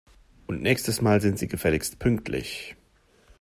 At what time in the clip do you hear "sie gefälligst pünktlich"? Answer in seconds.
1.37-2.75